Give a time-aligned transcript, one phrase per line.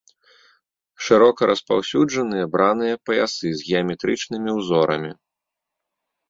[1.07, 5.11] Шырока распаўсюджаныя браныя паясы з геаметрычнымі ўзорамі.